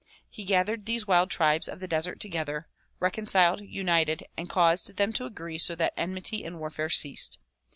[0.31, 2.67] He gathered these wild tribes of the desert together,
[2.99, 7.37] reconciled, united and caused them to agree so that enmity and warfare ceased.